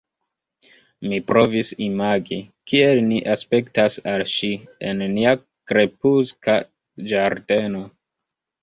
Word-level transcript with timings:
Mi 1.09 1.19
provis 1.31 1.69
imagi, 1.89 2.39
kiel 2.71 3.03
ni 3.11 3.21
aspektas 3.35 4.01
al 4.15 4.27
ŝi, 4.35 4.53
en 4.91 5.07
nia 5.15 5.37
krepuska 5.71 6.59
ĝardeno. 7.15 7.89